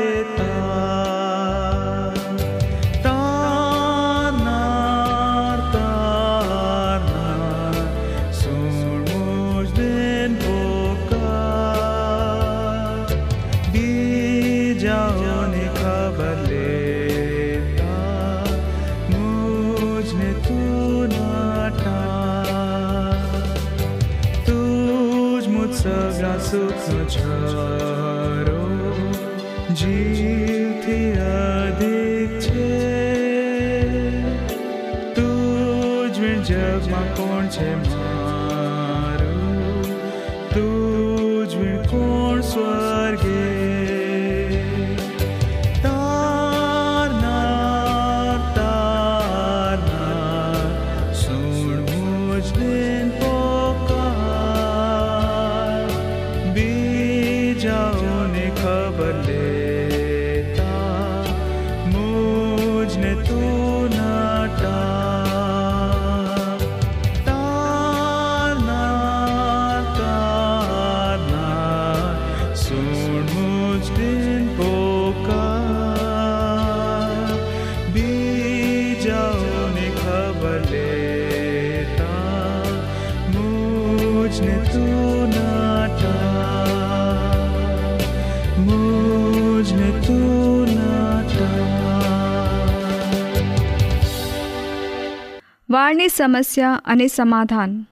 વાળની 96.07 96.17
સમસ્યા 96.17 96.83
અને 96.85 97.07
સમાધાન. 97.07 97.87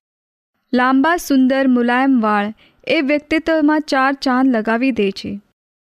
લાંબા 0.72 1.16
સુંદર 1.16 1.66
મુલાયમ 1.66 2.20
વાળ 2.20 2.52
એ 2.86 3.00
વ્યક્તિત્વમાં 3.00 3.80
ચાર 3.80 4.12
ચાંદ 4.12 4.56
લગાવી 4.56 4.90
દે 4.90 5.10
છે. 5.10 5.40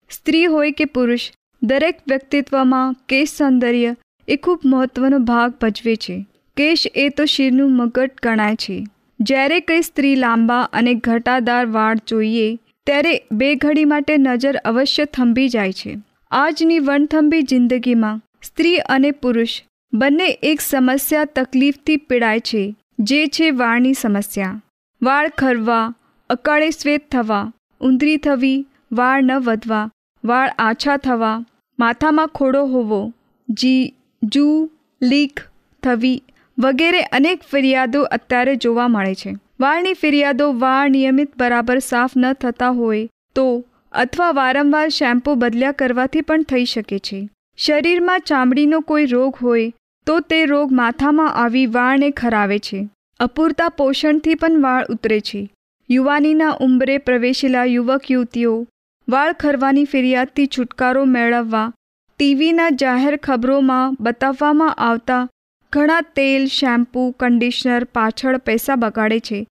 સ્ત્રી 0.10 0.46
હોય 0.46 0.72
કે 0.72 0.86
પુરુષ, 0.86 1.32
દરેક 1.64 2.00
વ્યક્તિત્વમાં 2.08 2.96
કેશ 3.10 3.34
સૌંદર્ય 3.38 3.96
એ 4.28 4.36
ખૂબ 4.36 4.62
મહત્વનો 4.66 5.20
ભાગ 5.20 5.54
ભજવે 5.62 5.96
છે. 5.96 6.26
કેશ 6.58 6.88
એ 6.96 7.10
તો 7.10 7.26
શિરનું 7.26 7.76
મગટ 7.76 8.12
ગણાય 8.24 8.56
છે. 8.56 8.78
જ્યારે 9.20 9.60
કંઈ 9.60 9.82
સ્ત્રી 9.82 10.16
લાંબા 10.16 10.62
અને 10.74 10.94
ઘટાદાર 10.94 11.66
વાળ 11.66 11.96
જોઈએ, 12.08 12.60
ત્યારે 12.86 13.14
બે 13.32 13.56
ઘડી 13.56 13.86
માટે 13.86 14.18
નજર 14.18 14.56
અવશ્ય 14.66 15.06
થંભી 15.06 15.50
જાય 15.50 15.74
છે. 15.74 15.98
આજની 16.32 16.80
વણથંભી 16.80 17.42
જિંદગીમાં 17.42 18.22
સ્ત્રી 18.44 18.78
અને 18.78 19.12
પુરુષ 19.12 19.62
બંને 19.94 20.28
એક 20.44 20.62
સમસ્યા 20.62 21.26
તકલીફથી 21.26 21.98
પીડાય 21.98 22.40
છે, 22.40 22.76
જે 23.00 23.28
છે 23.28 23.50
વાળની 23.52 23.94
સમસ્યા. 23.94 24.62
વાળ 25.02 25.30
ખરવા, 25.30 25.94
અકાળે 26.30 26.72
શ્વેત 26.72 27.12
થવા, 27.12 27.52
ઊંધરી 27.82 28.18
થવી, 28.18 28.66
વાળ 28.92 29.24
ન 29.24 29.32
વધવા, 29.32 29.90
વાળ 30.24 30.50
આછા 30.60 30.98
થવા, 30.98 31.46
માથામાં 31.80 32.28
ખોડો 32.28 32.66
હોવો, 32.66 33.14
જી, 33.50 33.94
જૂ, 34.24 34.70
લીક, 35.02 35.40
થવી 35.84 36.24
વગેરે 36.60 37.02
અનેક 37.02 37.44
ફરિયાદો 37.52 38.04
અત્યારે 38.04 38.56
જોવા 38.56 38.88
મળે 38.88 39.16
છે. 39.16 39.36
વાળની 39.60 39.94
ફરિયાદો 39.94 40.54
વાળ 40.54 40.90
નિયમિત 40.90 41.38
બરાબર 41.38 41.80
સાફ 41.80 42.12
ન 42.18 42.34
થતા 42.34 42.70
હોય 42.70 43.08
તો 43.36 43.64
અથવા 43.92 44.32
વારંવાર 44.32 44.90
શેમ્પૂ 44.90 45.36
બદલ્યા 45.36 45.72
કરવાથી 45.72 46.22
પણ 46.22 46.42
થઈ 46.42 46.66
શકે 46.66 47.00
છે. 47.00 47.30
શરીરમાં 47.58 48.20
ચામડીનો 48.20 48.80
કોઈ 48.80 49.06
રોગ 49.06 49.36
હોય, 49.42 49.72
તો 50.06 50.20
તે 50.20 50.46
રોગ 50.46 50.72
માથામાં 50.72 51.34
આવી 51.34 51.66
વાળને 51.66 52.12
ખરાવે 52.12 52.60
છે. 52.60 52.90
અપૂરતા 53.20 53.70
પોષણથી 53.70 54.36
પણ 54.36 54.62
વાળ 54.62 54.86
ઉતરે 54.90 55.20
છે. 55.20 55.50
યુવાનીના 55.90 56.58
ઉંબરે 56.62 56.98
પ્રવેશેલા 56.98 57.64
યુવક 57.64 58.12
યુવતીઓ, 58.12 58.68
વાળ 59.10 59.34
ખરવાની 59.34 59.86
ફરિયાદથી 59.86 60.48
છુટકારો 60.48 61.06
મેળવવા, 61.06 61.74
ટીવીના 62.20 62.70
જાહેર 62.70 63.18
ખબરોમાં 63.18 63.98
બતાવવામાં 64.00 64.74
આવતા 64.74 65.28
ઘણા 65.74 66.02
તેલ, 66.02 66.46
શેમ્પૂ, 66.46 67.12
કન્ડિશનર 67.12 67.84
પાછળ 67.84 68.38
પૈસા 68.38 68.76
બગાડે 68.76 69.20
છે. 69.20 69.48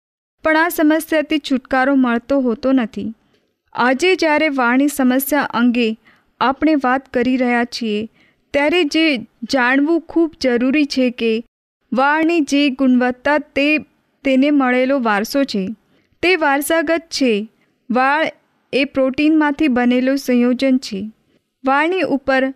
પણ 0.45 0.57
આ 0.57 0.69
સમસ્યાથી 0.69 1.39
છુટકારો 1.39 1.95
મળતો 1.95 2.41
હોતો 2.41 2.73
નથી. 2.73 3.13
આજે 3.73 4.15
જ્યારે 4.15 4.49
વાળની 4.49 4.89
સમસ્યા 4.89 5.41
અંગે 5.41 5.99
આપણે 6.45 6.75
વાત 6.85 7.09
કરી 7.15 7.37
રહ્યા 7.37 7.65
છીએ, 7.65 8.09
ત્યારે 8.53 8.85
જે 8.85 9.05
જાણવું 9.53 10.01
ખૂબ 10.01 10.33
જરૂરી 10.41 10.85
છે 10.87 11.11
કે 11.11 11.33
વાળની 11.93 12.41
જે 12.41 12.63
ગુણવત્તા 12.71 13.39
તે 13.39 13.67
તેને 14.25 14.51
મળેલો 14.51 15.01
વારસો 15.01 15.45
છે. 15.45 15.65
તે 16.23 16.37
વારસાગત 16.37 17.03
છે. 17.11 17.33
વાળ 17.91 18.31
એ 18.73 18.85
પ્રોટીનમાંથી 18.85 19.69
બનેલું 19.69 20.17
સંયોજન 20.17 20.79
છે. 20.79 21.01
વાળની 21.65 22.03
ઉપર 22.03 22.49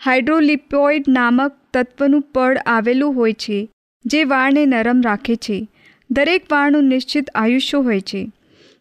હાઇડ્રોલિપોઇડ 0.00 1.08
નામક 1.08 1.52
તત્વનું 1.74 2.22
પડ 2.34 2.58
આવેલું 2.66 3.14
હોય 3.14 3.32
છે, 3.32 3.58
જે 4.04 4.24
વાળને 4.24 4.66
નરમ 4.66 5.00
રાખે 5.04 5.36
છે. 5.36 5.58
દરેક 6.10 6.52
વાળનું 6.52 6.84
નિશ્ચિત 6.84 7.30
આયુષ્ય 7.34 7.78
હોય 7.78 8.00
છે. 8.00 8.22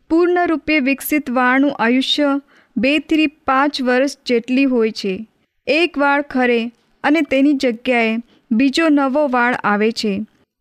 પૂર્ણરૂપે 0.10 0.80
વિકસિત 0.80 1.32
વાળનું 1.32 1.76
આયુષ્ય 1.80 2.42
બેથી 2.78 3.28
પાંચ 3.28 3.82
વર્ષ 3.82 4.18
જેટલી 4.26 4.66
હોય 4.66 4.92
છે. 4.92 5.14
એક 5.68 5.98
વાળ 5.98 6.22
ખરે 6.22 6.62
અને 7.04 7.22
તેની 7.22 7.54
જગ્યાએ 7.54 8.18
બીજો 8.52 8.88
નવો 8.90 9.28
વાળ 9.28 9.56
આવે 9.64 9.92
છે. 9.92 10.14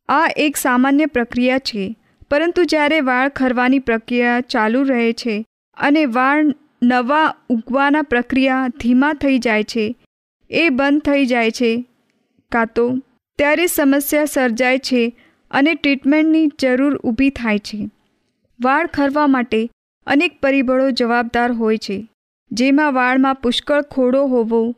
આ 0.09 0.27
એક 0.37 0.57
સામાન્ય 0.57 1.07
પ્રક્રિયા 1.07 1.59
છે, 1.59 1.85
પરંતુ 2.31 2.65
જ્યારે 2.65 3.01
વાળ 3.01 3.29
ખરવાની 3.29 3.79
પ્રક્રિયા 3.79 4.41
ચાલુ 4.41 4.83
રહે 4.83 5.13
છે 5.13 5.37
અને 5.77 6.05
વાળ 6.07 6.55
નવા 6.83 7.35
ઉગવાના 7.49 8.03
પ્રક્રિયા 8.03 8.69
ધીમા 8.81 9.13
થઈ 9.13 9.39
જાય 9.39 9.63
છે, 9.65 9.87
એ 10.51 10.69
બંધ 10.69 11.03
થઈ 11.03 11.27
જાય 11.27 11.51
છે 11.51 11.85
કાં 12.53 12.67
તો 12.67 12.87
ત્યારે 13.39 13.67
સમસ્યા 13.67 14.25
સર્જાય 14.25 14.79
છે 14.79 15.03
અને 15.51 15.75
ટ્રીટમેન્ટની 15.75 16.51
જરૂર 16.61 16.97
ઊભી 16.97 17.31
થાય 17.31 17.59
છે. 17.59 17.79
વાળ 18.61 18.87
ખરવા 18.87 19.27
માટે 19.27 19.61
અનેક 20.07 20.41
પરિબળો 20.41 20.91
જવાબદાર 20.91 21.53
હોય 21.53 21.77
છે. 21.79 22.09
જેમાં 22.53 22.95
વાળમાં 22.95 23.35
પુષ્કળ 23.35 23.83
ખોડો 23.83 24.27
હોવો, 24.27 24.75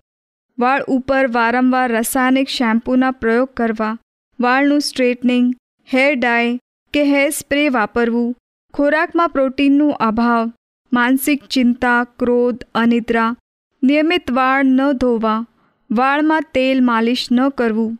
વાળ 0.58 0.82
ઉપર 0.82 1.26
વારંવાર 1.26 1.92
રાસાયણિક 1.92 2.48
શેમ્પૂના 2.48 3.10
પ્રયોગ 3.10 3.48
કરવા, 3.48 3.98
વાળનું 4.40 4.80
સ્ટ્રેટનિંગ, 4.80 5.54
હેર 5.92 6.14
ડાય 6.14 6.58
કે 6.92 7.04
હેર 7.04 7.30
સ્પ્રે 7.30 7.68
વાપરવું, 7.68 8.34
ખોરાકમાં 8.74 9.28
પ્રોટીનનો 9.28 9.88
અભાવ, 9.88 10.52
માનસિક 10.92 11.46
ચિંતા, 11.46 12.04
ક્રોધ, 12.04 12.64
અનિદ્રા, 12.74 13.36
નિયમિત 13.82 14.30
વાળ 14.30 14.64
ન 14.64 14.92
ધોવા, 14.92 15.46
વાળમાં 15.90 16.40
તેલ 16.54 16.84
માલિશ 16.84 17.28
ન 17.32 17.48
કરવું. 17.48 17.98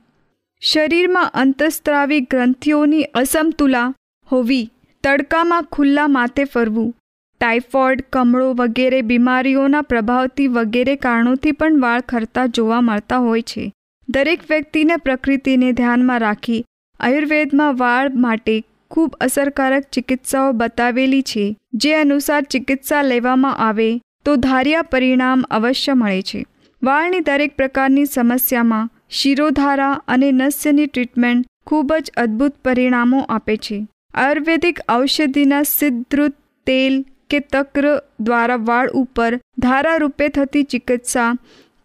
શરીરમાં 0.61 1.31
અંતસ્ત્રાવી 1.35 2.21
ગ્રંથિઓની 2.21 3.03
અસમતુલા 3.03 3.95
હોવી, 4.33 4.71
તડકામાં 5.05 5.63
ખુલ્લા 5.63 6.07
માથે 6.07 6.45
ફરવું 6.45 6.95
ટાઇફોઇડ, 7.41 8.05
કમળો 8.13 8.53
વગેરે 8.53 9.03
બીમારીઓના 9.03 9.83
પ્રભાવથી 9.83 10.47
વગેરે 10.49 10.97
કારણોથી 10.97 11.53
પણ 11.53 11.81
વાળ 11.81 12.01
ખરતા 12.01 12.47
જોવા 12.47 12.81
મળતા 12.81 13.19
હોય 13.19 13.43
છે. 13.43 13.73
દરેક 14.09 14.41
વ્યક્તિને 14.51 14.97
પ્રકૃતિને 14.97 15.73
ધ્યાનમાં 15.73 16.21
રાખી 16.21 16.65
આયુર્વેદમાં 17.01 17.77
વાળ 17.77 18.11
માટે 18.15 18.63
ખૂબ 18.91 19.17
અસરકારક 19.21 19.83
ચિકિત્સાઓ 19.93 20.53
બતાવેલી 20.53 21.23
છે. 21.23 21.57
જે 21.75 21.95
અનુસાર 21.95 22.43
ચિકિત્સા 22.43 23.03
લેવામાં 23.03 23.57
આવે 23.57 23.89
તો 24.25 24.37
ધાર્યા 24.37 24.83
પરિણામ 24.83 25.43
અવશ્ય 25.51 25.95
મળે 25.95 26.23
છે. 26.23 26.45
વાળની 26.83 27.21
દરેક 27.21 27.57
પ્રકારની 27.57 28.05
સમસ્યામાં 28.05 28.89
શિરોધારા 29.11 29.91
અને 30.09 30.33
નસ્યની 30.33 30.87
ટ્રીટમેન્ટ 30.87 31.47
ખૂબ 31.67 31.93
જ 31.93 32.11
અદ્ભુત 32.17 32.55
પરિણામો 32.65 33.21
આપે 33.29 33.57
છે. 33.57 33.87
આયુર્વેદિક 34.15 34.81
ઔષધિના 34.89 35.63
સિદ્ધૃત 35.63 36.35
તેલ 36.67 37.05
કે 37.31 37.41
તક્ર 37.41 38.03
દ્વારા 38.21 38.57
વાળ 38.57 38.91
ઉપર 38.91 39.41
ધારા 39.59 39.97
રૂપે 39.97 40.29
થતી 40.29 40.63
ચિકિત્સા, 40.63 41.35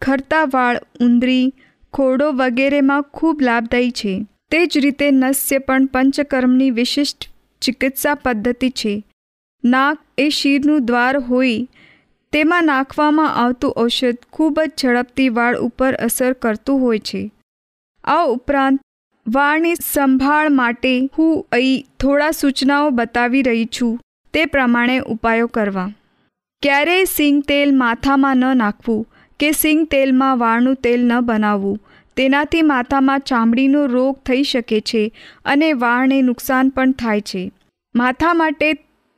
ખરતા 0.02 0.44
વાળ, 0.44 0.80
ઉંદરી 1.00 1.52
ખોડો 1.92 2.32
વગેરેમાં 2.32 3.02
ખૂબ 3.02 3.42
લાભદાયી 3.42 3.90
છે. 3.90 4.26
તે 4.50 4.66
જ 4.66 4.78
રીતે 4.78 5.10
નસ્ય 5.10 5.58
પણ 5.58 5.86
પંચકર્મની 5.86 6.70
વિશિષ્ટ 6.70 7.30
ચિકિત્સા 7.60 8.14
પદ્ધતિ 8.14 8.70
છે. 8.70 9.04
નાક 9.64 9.98
એ 10.18 10.28
શીરનું 10.28 10.86
દ્વાર 10.86 11.18
હોય 11.18 11.66
તેમાં 12.32 12.64
નાખવામાં 12.64 13.34
આવતું 13.34 13.74
ઔષધ 13.76 14.16
ખૂબ 14.32 14.60
જ 14.60 14.70
ઝડપથી 14.80 15.28
વાળ 15.28 15.56
ઉપર 15.56 15.92
અસર 15.94 16.32
કરતું 16.32 16.80
હોય 16.80 16.98
છે. 16.98 17.32
આ 18.04 18.24
ઉપરાંત, 18.26 18.80
વાળની 19.26 19.74
સંભાળ 19.74 20.48
માટે 20.48 21.10
હું 21.18 21.46
અહીં 21.52 21.86
થોડા 22.00 22.30
સૂચનાઓ 22.30 22.90
બતાવી 22.90 23.42
રહી 23.42 23.68
છું. 23.80 24.00
તે 24.34 24.44
પ્રમાણે 24.46 24.98
ઉપાયો 24.98 25.46
કરવા. 25.46 25.90
ક્યારેય 26.62 27.04
સિંગ 27.04 27.42
તેલ 27.42 27.74
માથામાં 27.74 28.36
ન 28.36 28.56
નાખવું 28.56 29.06
કે 29.40 29.52
સિંગ 29.52 29.86
તેલમાં 29.86 30.38
વાળનું 30.38 30.74
તેલ 30.74 31.00
ન 31.04 31.20
બનાવવું. 31.20 31.78
તેનાથી 32.16 32.62
માથામાં 32.62 33.20
ચામડીનો 33.20 33.86
રોગ 33.86 34.16
થઈ 34.26 34.42
શકે 34.42 34.80
છે 34.80 35.02
અને 35.44 35.72
વાળને 35.72 36.22
નુકસાન 36.22 36.68
પણ 36.68 36.92
થાય 36.92 37.20
છે. 37.20 37.52
માથા 37.96 38.34
માટે 38.34 38.72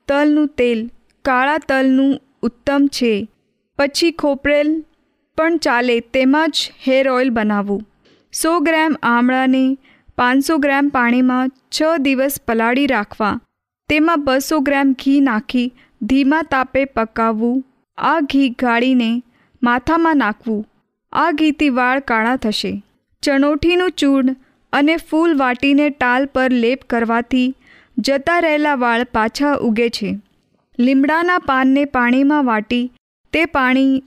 તલનું 0.08 0.46
તેલ 0.46 0.90
કાળા 1.24 1.58
તલનું 1.58 2.20
ઉત્તમ 2.42 2.86
છે. 2.86 3.28
પછી 3.78 4.10
ખોપરેલ 4.10 4.84
પણ 5.36 5.56
ચાલે 5.56 6.00
તેમાં 6.00 6.50
જ 6.50 6.72
હેર 6.88 7.08
ઓઇલ 7.08 7.30
બનાવવું. 7.30 7.82
સો 8.32 8.60
ગ્રામ 8.60 8.96
આમળાને 9.02 9.78
પાંચસો 10.18 10.58
ગ્રામ 10.58 10.88
પાણીમાં 10.88 11.48
છ 11.48 11.82
દિવસ 11.98 12.40
પલાળી 12.48 12.86
રાખવા. 12.86 13.40
તેમાં 13.88 14.24
બસો 14.24 14.60
ગ્રામ 14.60 14.92
ઘી 14.92 15.20
નાખી 15.20 15.72
ધીમા 16.02 16.42
તાપે 16.42 16.84
પકાવવું. 16.84 17.64
આ 17.98 18.20
ઘી 18.20 18.48
ગાળીને 18.48 19.22
માથામાં 19.62 20.16
નાખવું. 20.16 20.64
આ 21.12 21.30
ઘીથી 21.30 21.68
વાળ 21.68 22.00
કાળા 22.00 22.36
થશે. 22.36 22.82
ચણોઠીનું 23.22 23.90
ચૂર્ણ 23.90 24.36
અને 24.72 24.96
ફૂલ 24.96 25.36
વાટીને 25.38 25.90
ટાલ 25.90 26.26
પર 26.26 26.52
લેપ 26.52 26.80
કરવાથી 26.90 27.54
જતા 27.98 28.38
રહેલા 28.38 28.74
વાળ 28.74 29.04
પાછા 29.04 29.54
ઉગે 29.54 29.88
છે. 29.88 30.18
લીમડાના 30.78 31.38
પાનને 31.38 31.84
પાણીમાં 31.84 32.44
વાટી 32.44 32.92
તે 33.32 33.44
પાણી 33.46 34.02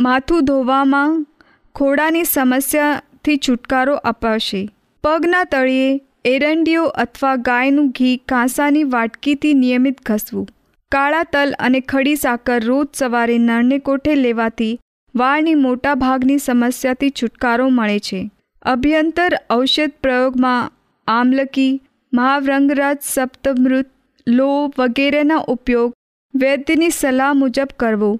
માથું 0.00 0.44
ધોવામાં 0.44 1.26
ખોડાની 1.74 2.24
સમસ્યાથી 2.24 3.36
છુટકારો 3.36 3.94
અપાશે. 3.94 4.68
પગના 5.04 5.44
તળિયે 5.44 6.00
એરંડીઓ 6.26 6.84
અથવા 7.02 7.36
ગાયનું 7.46 7.90
ઘી 7.96 8.14
કાંસાની 8.30 8.86
વાટકીથી 8.92 9.54
નિયમિત 9.54 9.98
ઘસવું. 10.06 10.46
કાળા 10.92 11.26
તલ 11.32 11.52
અને 11.58 11.80
ખડી 11.80 12.14
સાકર 12.16 12.56
રોજ 12.64 12.86
સવારે 12.94 13.36
નળને 13.38 13.78
કોઠે 13.78 14.14
લેવાથી 14.14 14.72
વાળની 15.14 15.58
મોટા 15.64 15.94
ભાગની 15.94 16.38
સમસ્યાથી 16.38 17.10
છુટકારો 17.10 17.66
મળે 17.70 17.98
છે. 17.98 18.20
અભ્યંતર 18.62 19.32
ઔષધ 19.50 19.94
પ્રયોગમાં 20.02 20.72
આમલકી, 21.08 21.72
મહાવ્રંગરાજ 22.12 22.98
સપ્તમૃત 23.02 23.88
લો 24.26 24.48
વગેરેના 24.78 25.44
ઉપયોગ 25.48 25.92
વૈદ્યની 26.34 26.90
સલાહ 26.90 27.32
મુજબ 27.34 27.76
કરવો. 27.76 28.10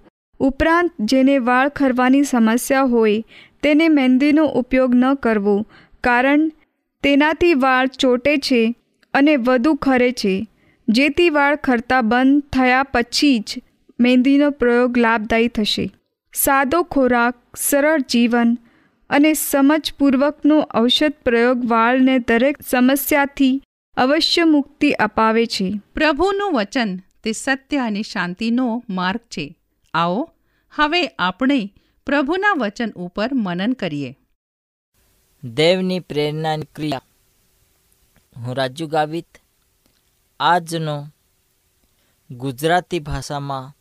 ઉપરાંત 0.41 0.93
જેને 1.13 1.37
વાળ 1.49 1.73
ખરવાની 1.79 2.23
સમસ્યા 2.23 2.91
હોય 2.93 3.25
તેને 3.63 3.89
મહેંદીનો 3.89 4.47
ઉપયોગ 4.61 4.95
ન 4.95 5.05
કરવો, 5.25 5.57
કારણ 6.05 6.47
તેનાથી 7.07 7.55
વાળ 7.55 7.87
ચોટે 7.87 8.37
છે 8.37 8.75
અને 9.15 9.37
વધુ 9.37 9.75
ખરે 9.75 10.13
છે. 10.13 10.47
જેથી 10.89 11.31
વાળ 11.31 11.57
ખરતા 11.57 12.01
બંધ 12.01 12.43
થયા 12.43 12.83
પછી 12.83 13.39
જ 13.39 13.55
મહેંદીનો 14.01 14.51
પ્રયોગ 14.51 14.99
લાભદાયી 14.99 15.49
થશે. 15.49 15.91
સાદો 16.35 16.83
ખોરાક, 16.83 17.35
સરળ 17.57 18.01
જીવન 18.01 18.59
અને 19.11 19.33
સમજપૂર્વકનો 19.33 20.69
ઔષધ 20.75 21.13
પ્રયોગ 21.25 21.71
વાળને 21.71 22.19
દરેક 22.19 22.59
સમસ્યાથી 22.69 23.63
અવશ્ય 23.97 24.45
મુક્તિ 24.45 24.91
અપાવે 24.91 25.47
છે. 25.47 25.81
પ્રભુનું 25.95 26.53
વચન 26.53 26.97
તે 26.97 27.33
સત્ય 27.33 27.77
અને 27.77 28.03
શાંતિનો 28.03 28.85
માર્ગ 28.91 29.21
છે. 29.21 29.59
આવો, 29.95 30.31
હવે 30.71 31.07
આપણે 31.19 31.73
પ્રભુના 32.07 32.53
વચન 32.57 32.91
ઉપર 32.91 33.31
મનન 33.33 33.73
કરીએ. 33.73 34.17
દેવની 35.45 36.01
પ્રેરણાની 36.01 36.65
ક્રિયા. 36.75 37.03
હું 38.37 38.57
રાજુ 38.57 38.87
ગાવિત. 38.87 39.29
આજનો 40.41 41.07
ગુજરાતી 42.31 42.99
ભાષામાં 42.99 43.73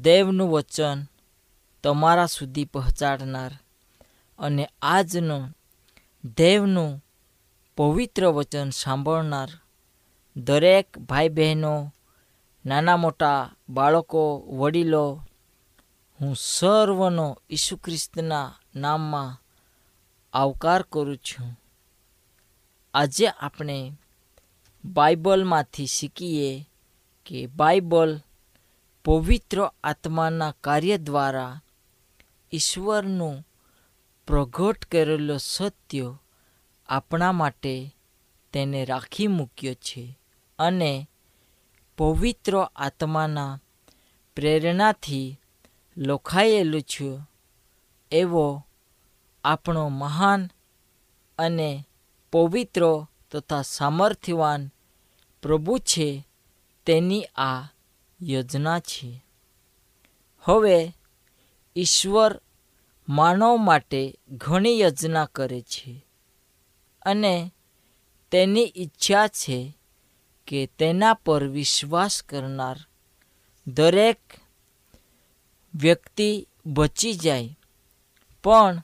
દેવનું 0.00 0.50
વચન 0.50 1.04
તમારા 1.82 2.26
સુધી 2.26 2.64
પહોંચાડનાર 2.64 3.58
અને 4.38 4.68
આજનો 4.82 5.48
દેવનું 6.36 7.04
પવિત્ર 7.76 8.26
વચન 8.26 8.70
સાંભળનાર 8.70 9.48
દરેક 10.36 10.98
ભાઈ 10.98 11.28
બહેનો 11.28 11.94
નાના 12.66 12.96
મોટા 12.96 13.54
બાળકો, 13.68 14.38
વડીલો, 14.38 15.22
હું 16.20 16.36
સર્વનો 16.36 17.42
ઈસુ 17.50 17.76
ખ્રિસ્તના 17.76 18.54
નામમાં 18.74 19.45
આવકાર 20.36 20.82
કરું 20.82 21.16
છું. 21.16 21.60
આજે 22.94 23.28
આપણે 23.28 23.92
બાઇબલમાંથી 24.84 25.86
શીખીએ 25.86 26.66
કે 27.26 27.46
બાઇબલ 27.46 28.20
પવિત્ર 29.04 29.70
આત્માના 29.84 30.50
કાર્ય 30.64 30.96
દ્વારા 30.96 31.60
ઈશ્વરનું 32.52 33.44
પ્રગટ 34.26 34.84
કરેલો 34.84 35.38
સત્ય 35.38 36.18
આપણા 36.88 37.32
માટે 37.32 37.94
તેને 38.52 38.84
રાખી 38.84 39.26
મૂક્યો 39.26 39.74
છે 39.74 40.18
અને 40.58 41.08
પવિત્ર 41.96 42.68
આત્માના 42.76 43.58
પ્રેરણાથી 44.36 45.38
લખાયેલું 45.96 46.82
છે 46.82 47.20
એવો 48.10 48.62
આપણો 49.46 49.88
મહાન 49.88 50.50
અને 51.38 51.88
પવિત્ર 52.32 53.06
તથા 53.30 53.62
સામર્થ્યવાન 53.62 54.70
પ્રભુ 55.42 55.78
છે 55.78 56.28
તેની 56.86 57.24
આ 57.24 57.62
યોજના 58.20 58.80
છે. 58.80 59.24
હવે 60.40 60.94
ઈશ્વર 61.76 62.40
માનવ 63.08 63.56
માટે 63.56 64.14
ઘણી 64.30 64.80
યોજના 64.80 65.24
કરે 65.24 65.60
છે 65.60 66.06
અને 67.02 67.52
તેની 68.30 68.72
ઈચ્છા 68.76 69.26
છે 69.28 69.78
કે 70.46 70.66
તેના 70.66 71.14
પર 71.14 71.44
વિશ્વાસ 71.44 72.22
કરનાર 72.22 72.76
દરેક 73.66 74.20
વ્યક્તિ 75.74 76.48
બચી 76.66 77.14
જાય. 77.14 77.58
પણ 78.44 78.82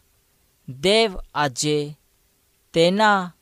દેવ 0.69 1.19
આજે 1.35 1.99
તેના 2.73 3.33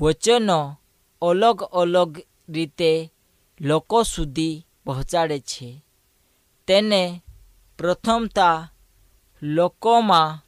વચનો 0.00 0.80
અલગ 1.22 1.62
અલગ 1.62 2.20
રીતે 2.48 3.12
લોકો 3.60 4.02
સુધી 4.02 4.66
પહોંચાડે 4.84 5.38
છે. 5.38 5.84
તેને 6.66 7.22
પ્રથમતા 7.78 8.68
લોકોમાં 9.42 10.40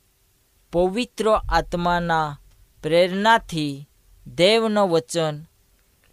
પવિત્ર 0.73 1.29
આત્માના 1.49 2.41
પ્રેરણાથી 2.83 3.89
દેવનો 4.27 4.89
વચન 4.89 5.45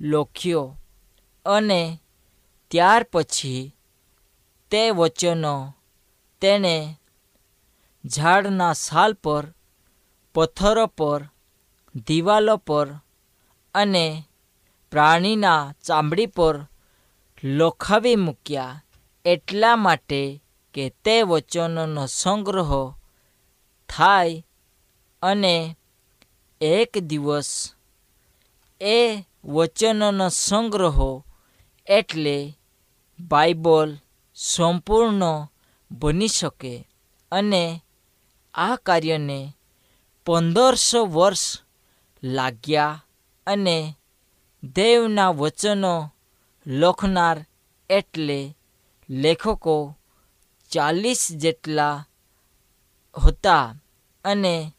લખ્યો 0.01 0.77
અને 1.45 2.00
ત્યાર 2.72 3.05
પછી 3.12 3.75
તે 4.72 4.91
વચનો 4.91 5.74
તેણે 6.41 7.00
ઝાડના 8.05 8.74
સાલ 8.74 9.13
પર 9.13 9.53
પથ્થરો 10.36 10.86
પર, 10.88 11.22
દિવાલો 12.08 12.58
પર 12.58 12.88
અને 13.75 14.06
પ્રાણીના 14.92 15.74
ચામડી 15.86 16.25
પર 16.25 16.56
લોખાવી 17.44 18.16
મૂક્યા. 18.16 18.82
એટલા 19.25 19.75
માટે 19.75 20.22
કે 20.74 20.90
તે 21.04 21.16
વચનોનો 21.22 22.06
સંગ્રહ 22.08 22.72
થાય 23.90 24.44
અને 25.22 25.56
એક 26.62 26.92
દિવસ 26.98 27.75
એ 28.82 29.00
વચનોનો 29.46 30.28
સંગ્રહ 30.30 31.00
એટલે 31.88 32.38
બાઇબલ 33.20 33.90
સંપૂર્ણ 34.36 35.24
બની 35.92 36.28
શકે 36.28 36.74
અને 37.32 37.82
આ 38.54 38.75
કાર્યને 38.75 39.40
પંદરસો 40.25 41.06
વર્ષ 41.06 41.60
લાગ્યા 42.24 43.01
અને 43.48 43.96
દેવના 44.75 45.30
વચનો 45.30 46.10
લખનાર 46.68 47.46
એટલે 47.89 48.56
લેખકો 49.10 49.96
ચાલીસ 50.72 51.32
જેટલા 51.32 52.06
હતા 53.25 53.75
અને 54.25 54.74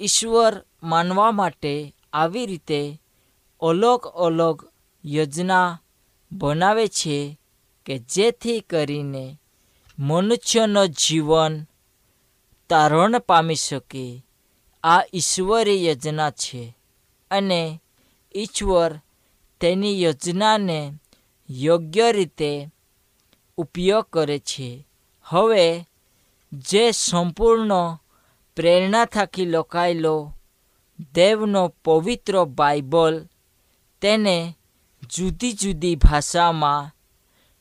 ઈશ્વર 0.00 0.64
માનવા 0.82 1.32
માટે 1.32 1.94
આવી 2.12 2.46
રીતે 2.46 3.00
અલગ 3.62 4.06
અલગ 4.06 4.68
યોજના 5.04 5.78
બનાવે 6.32 6.88
છે 6.88 7.38
કે 7.86 7.98
જેથી 7.98 8.60
કરીને 8.60 9.38
મનુષ્યનો 9.98 10.86
જીવન 10.86 11.64
તારણ 12.68 13.18
પામી 13.18 13.54
શકે. 13.54 14.24
આ 14.84 15.00
ઈશ્વરી 15.14 15.86
યોજના 15.86 16.30
છે 16.30 16.76
અને 17.30 17.80
ઈશ્વર 18.36 19.00
તેની 19.60 20.02
યોજનાને 20.02 20.92
યોગ્ય 21.50 22.12
રીતે 22.12 22.68
ઉપયોગ 23.56 24.04
કરે 24.04 24.38
છે. 24.38 24.86
હવે 25.22 25.86
જે 26.52 26.90
સંપૂર્ણ 26.90 27.98
પ્રેરણા 28.56 29.04
થકી 29.04 29.46
લોકાયેલો 29.46 30.32
દેવનો 31.14 31.74
પવિત્ર 31.84 32.44
બાઇબલ 32.44 33.28
તેને 34.00 34.58
જુદી 35.16 35.52
જુદી 35.52 35.96
ભાષામાં 35.96 36.94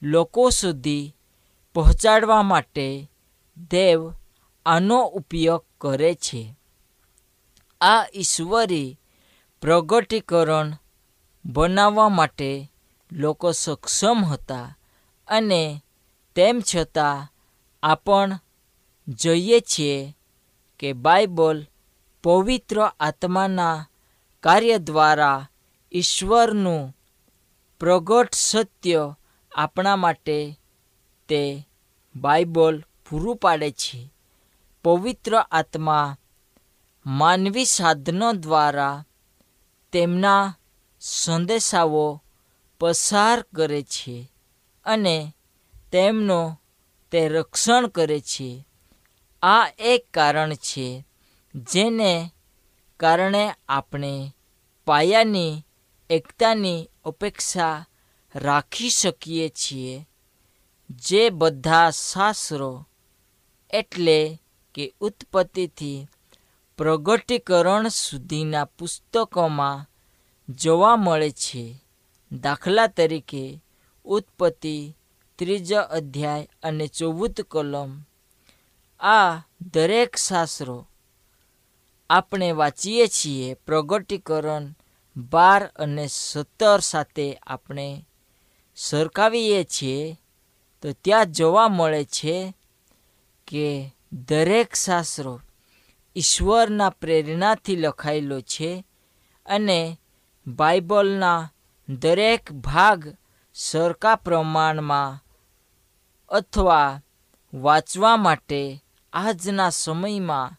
લોકો 0.01 0.49
સુધી 0.49 1.15
પહોંચાડવા 1.73 2.41
માટે 2.41 3.11
દેવ 3.71 4.13
આનો 4.65 5.01
ઉપયોગ 5.01 5.63
કરે 5.81 6.15
છે. 6.15 6.56
આ 7.81 8.05
ઈશ્વરી 8.15 8.99
પ્રગટીકરણ 9.61 10.75
બનાવવા 11.45 12.09
માટે 12.09 12.71
લોકો 13.11 13.51
સક્ષમ 13.51 14.25
હતા 14.25 14.75
અને 15.27 15.83
તેમ 16.35 16.61
છતાં 16.75 17.33
આપણ 17.83 18.39
જોઈએ 19.07 19.59
છીએ 19.59 20.17
કે 20.79 20.93
બાઇબલ 20.93 21.65
પવિત્ર 22.23 22.91
આત્માના 22.99 23.85
કાર્ય 24.43 24.77
દ્વારા 24.77 25.49
ઈશ્વરનું 25.91 26.95
પ્રગટ 27.79 28.33
સત્ય 28.33 29.15
આપણા 29.51 29.95
માટે 29.95 30.59
તે 31.29 31.67
બાઇબલ 32.15 32.83
પૂરું 33.09 33.37
પાડે 33.37 33.71
છે. 33.71 34.13
પવિત્ર 34.83 35.33
આત્મા 35.51 36.17
માનવી 37.09 37.65
સાધનો 37.65 38.33
દ્વારા 38.33 39.05
તેમના 39.91 40.55
સંદેશાઓ 40.99 42.23
પસાર 42.79 43.45
કરે 43.55 43.83
છે 43.83 44.31
અને 44.85 45.33
તેમનો 45.91 46.61
તે 47.11 47.27
રક્ષણ 47.27 47.87
કરે 47.87 48.19
છે. 48.19 48.67
આ 49.41 49.67
એક 49.79 50.07
કારણ 50.13 50.53
છે 50.53 51.05
જેને 51.55 52.31
કારણે 52.99 53.53
આપણે 53.69 54.35
પાયાની, 54.85 55.65
એકતાની 56.09 56.89
અપેક્ષા 57.05 57.85
રાખી 58.35 58.89
શકીએ 58.89 59.49
છીએ. 59.49 60.07
જે 60.89 61.29
બધા 61.29 61.89
શાસ્ત્રો 61.89 62.87
એટલે 63.69 64.39
કે 64.73 64.93
ઉત્પત્તિથી 64.99 66.07
પ્રગટીકરણ 66.77 67.87
સુધીના 67.87 68.65
પુસ્તકોમાં 68.65 69.85
જોવા 70.49 70.95
મળે 70.95 71.29
છે. 71.29 71.83
દાખલા 72.31 72.87
તરીકે, 72.87 73.63
ઉત્પત્તિ, 74.05 74.97
ત્રીજો 75.37 75.81
અધ્યાય 75.81 76.49
અને 76.63 76.87
ચૌદ 76.87 77.41
કલમ. 77.41 78.01
આ 78.99 79.37
દરેક 79.73 80.15
શાસ્ત્રો 80.15 80.87
આપણે 82.09 82.51
વાંચીએ 82.51 83.07
છીએ. 83.07 83.53
પ્રગટીકરણ 83.53 84.75
બાર 85.17 85.71
અને 85.75 86.07
સત્તર 86.07 86.79
સાથે 86.79 87.35
આપણે 87.35 88.05
સરખાવીએ 88.75 89.63
છીએ. 89.63 90.19
તો 90.81 90.91
ત્યાં 90.91 91.25
જોવા 91.25 91.67
મળે 91.67 92.05
છે 92.05 92.53
કે 93.47 93.95
દરેક 94.13 94.75
શાસ્ત્રો 94.75 95.41
ઈશ્વરના 96.17 96.89
પ્રેરણાથી 96.89 97.75
લખાયેલો 97.75 98.41
છે 98.41 98.85
અને 99.45 99.99
બાઇબલના 100.47 101.51
દરેક 101.89 102.51
ભાગ 102.51 103.15
સરખા 103.53 104.15
પ્રમાણમાં 104.15 105.23
અથવા 106.29 107.01
વાંચવા 107.53 108.17
માટે 108.17 108.83
આજના 109.13 109.69
સમયમાં 109.69 110.51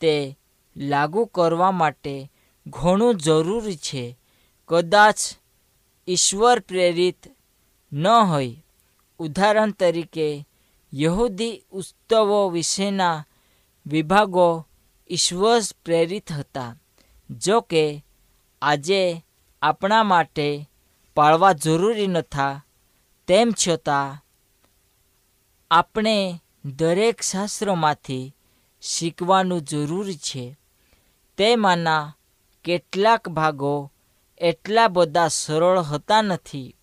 તે 0.00 0.38
લાગુ 0.76 1.24
કરવા 1.24 1.70
માટે 1.70 2.32
ઘણું 2.66 3.14
જરૂરી 3.14 3.76
છે. 3.76 4.18
કદાચ 4.68 5.16
ઈશ્વર 6.08 6.60
પ્રેરિત 6.60 7.18
ન 7.92 8.06
હોય. 8.06 8.64
ઉદાહરણ 9.18 9.70
તરીકે, 9.70 10.48
યહૂદી 10.94 11.62
ઉત્સવો 11.70 12.48
વિશેના 12.48 13.24
વિભાગો 13.86 14.65
ઈશ્વર 15.10 15.60
પ્રેરિત 15.84 16.32
હતા. 16.32 16.76
જો 17.30 17.60
કે, 17.60 18.04
આજે 18.62 19.26
આપણા 19.62 20.02
માટે 20.02 20.70
પાળવા 21.14 21.52
જરૂરી 21.52 22.06
નથા, 22.06 22.64
તેમ 23.26 23.52
છતાં 23.68 24.24
આપણે 25.70 26.40
દરેક 26.64 27.20
શાસ્ત્રોમાંથી 27.20 28.34
શીખવાનું 28.82 29.62
જરૂરી 29.62 30.14
છે. 30.14 30.58
તેમાંના 31.36 32.16
કેટલાક 32.64 33.28
ભાગો 33.28 33.92
એટલા 34.38 34.88
બધા 34.88 35.28
સરળ 35.28 35.78
હતા 35.78 36.22
નથી. 36.22 36.76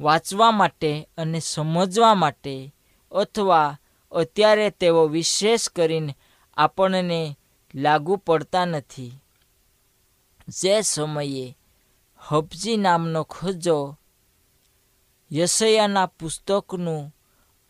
વાંચવા 0.00 0.50
માટે 0.50 1.08
અને 1.16 1.38
સમજવા 1.38 2.14
માટે 2.14 2.74
અથવા 3.12 3.78
અત્યારે 4.12 4.70
તેઓ 4.70 5.06
વિશેષ 5.06 5.68
કરીને 5.68 6.16
આપણને 6.56 7.36
લાગુ 7.74 8.16
પડતા 8.16 8.64
નથી. 8.64 9.20
જે 10.48 10.80
સમયે 10.80 11.58
હબજી 12.18 12.76
નામનો 12.76 13.24
ખોજો 13.24 13.98
યશયાના 15.32 16.06
પુસ્તકનું 16.06 17.16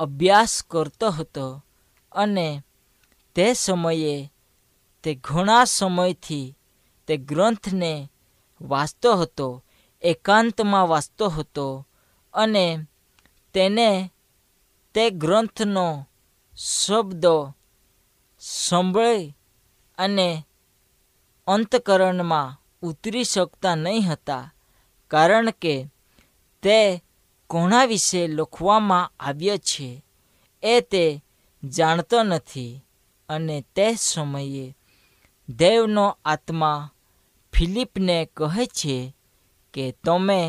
અભ્યાસ 0.00 0.62
કરતો 0.62 1.10
હતો 1.10 1.64
અને 2.12 2.62
તે 3.34 3.52
સમયે 3.52 4.32
તે 5.02 5.14
ઘણા 5.14 5.64
સમયથી 5.64 6.58
તે 7.06 7.16
ગ્રંથને 7.16 8.10
વાંચતો 8.60 9.14
હતો, 9.14 9.64
એકાંતમાં 10.02 10.88
વાંચતો 10.88 11.28
હતો 11.28 11.86
અને 12.34 12.78
તેને 13.54 14.10
તે 14.94 15.10
ગ્રંથનો 15.10 16.06
શબ્દ 16.56 17.24
સાંભળી 18.40 19.36
અને 20.02 20.28
અંતકરણમાં 21.46 22.50
ઉતરી 22.82 23.24
શકતા 23.24 23.74
નહીં 23.74 24.08
હતા, 24.08 24.44
કારણ 25.10 25.50
કે 25.62 25.74
તે 26.62 26.78
કોણા 27.50 27.84
વિશે 27.84 28.26
લખવામાં 28.26 29.10
આવ્યા 29.20 29.64
છે 29.68 29.88
એ 30.62 30.74
તે 30.80 31.04
જાણતો 31.62 32.18
નથી 32.22 32.80
અને 33.28 33.56
તે 33.76 33.86
સમયે 33.94 34.66
દેવનો 35.48 36.06
આત્મા 36.24 36.90
ફિલિપને 37.52 38.18
કહે 38.36 38.64
છે 38.78 38.96
કે, 39.74 39.84
તમે 40.04 40.40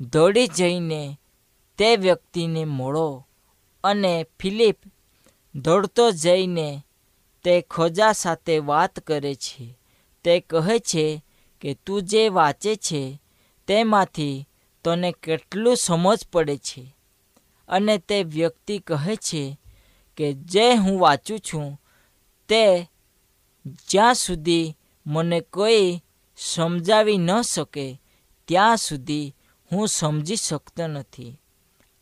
દોડી 0.00 0.46
જઈને 0.46 1.02
તે 1.78 1.88
વ્યક્તિને 1.96 2.62
મળો. 2.64 3.08
અને 3.84 4.26
ફિલિપ 4.40 4.78
દોડતો 5.54 6.04
જઈને 6.10 6.68
તે 7.44 7.60
ખોજા 7.60 8.12
સાથે 8.12 8.58
વાત 8.58 9.00
કરે 9.00 9.34
છે. 9.34 9.78
તે 10.24 10.40
કહે 10.40 10.78
છે 10.78 11.24
કે, 11.60 11.74
તું 11.74 12.02
જે 12.02 12.28
વાંચે 12.28 12.76
છે, 12.76 13.22
તેમાંથી 13.66 14.48
તને 14.84 15.12
કેટલું 15.12 15.76
સમજ 15.76 16.26
પડે 16.32 16.56
છે. 16.56 16.96
અને 17.68 17.98
તે 17.98 18.22
વ્યક્તિ 18.22 18.78
કહે 18.78 19.16
છે 19.16 19.60
કે, 20.16 20.32
જે 20.32 20.74
હું 20.74 21.00
વાંચું 21.00 21.40
છું, 21.40 21.80
તે 22.48 22.90
જ્યાં 23.66 24.14
સુધી 24.14 24.74
મને 25.06 25.40
કોઈ 25.40 26.02
સમજાવી 26.36 27.18
ન 27.18 27.40
શકે, 27.40 28.00
ત્યાં 28.48 28.76
સુધી 28.76 29.34
હું 29.72 29.88
સમજી 29.88 30.36
શકતો 30.36 30.86
નથી. 30.86 31.40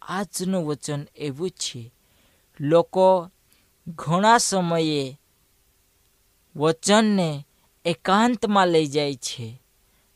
આજનું 0.03 0.66
વચન 0.66 1.07
એવું 1.16 1.51
છે. 1.51 1.94
લોકો 2.61 3.31
ઘણા 3.88 4.38
સમયે 4.38 5.20
વચનને 6.56 7.46
એકાંતમાં 7.84 8.68
લઈ 8.68 8.87
જાય 8.87 9.14
છે. 9.14 9.62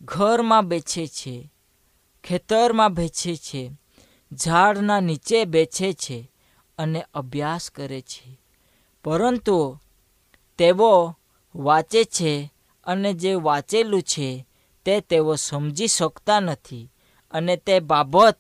ઘરમાં 0.03 0.69
બેસે 0.69 1.07
છે. 1.07 1.53
ખેતરમાં 2.25 2.95
બેસે 2.95 3.37
છે. 3.37 3.71
ઝાડના 4.33 5.01
નીચે 5.01 5.45
બેસે 5.45 5.93
છે 5.93 6.33
અને 6.79 7.05
અભ્યાસ 7.15 7.71
કરે 7.71 8.01
છે. 8.01 8.41
પરંતુ 9.05 9.79
તેઓ 10.59 11.19
વાંચે 11.55 12.05
છે 12.05 12.53
અને 12.85 13.13
જે 13.13 13.35
વાંચેલું 13.35 14.03
છે 14.03 14.47
તે 14.85 15.01
તેઓ 15.01 15.35
સમજી 15.35 15.87
શકતા 15.87 16.41
નથી 16.41 16.93
અને 17.31 17.57
તે 17.57 17.81
બાબત 17.81 18.39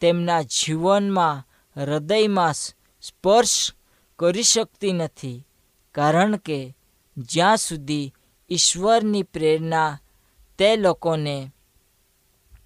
તેમના 0.00 0.42
જીવનમાં 0.42 1.48
હૃદયમાં 1.80 2.52
સ્પર્શ 3.02 3.72
કરી 4.18 4.42
શકતી 4.42 4.92
નથી. 4.92 5.46
કારણ 5.94 6.36
કે 6.36 6.76
જ્યાં 7.16 7.56
સુધી 7.56 8.12
ઈશ્વરની 8.50 9.22
પ્રેરણા 9.22 10.00
તે 10.58 10.76
લોકોને 10.76 11.50